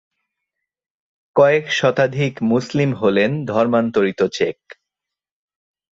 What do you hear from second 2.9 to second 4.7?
হলেন ধর্মান্তরিত চেক।